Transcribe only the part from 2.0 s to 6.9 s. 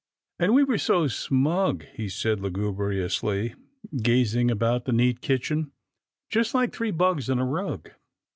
said lugubriously gazing about the neat kitchen," just like three